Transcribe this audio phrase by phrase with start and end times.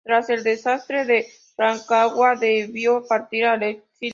[0.03, 1.27] Tras el desastre de
[1.57, 3.89] Rancagua debió partir al exilio.